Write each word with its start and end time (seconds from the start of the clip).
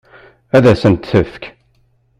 Ad 0.55 0.65
sen-t-tefk? 0.81 1.43